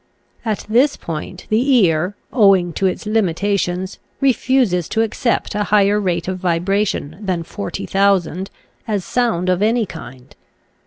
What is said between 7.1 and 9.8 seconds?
than 40,000 as sound of